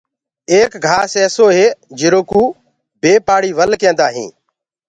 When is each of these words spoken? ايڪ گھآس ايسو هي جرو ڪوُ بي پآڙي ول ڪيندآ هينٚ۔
ايڪ 0.51 0.71
گھآس 0.87 1.13
ايسو 1.21 1.45
هي 1.57 1.65
جرو 1.99 2.21
ڪوُ 2.31 2.41
بي 3.01 3.13
پآڙي 3.27 3.51
ول 3.57 3.71
ڪيندآ 3.81 4.07
هينٚ۔ 4.15 4.33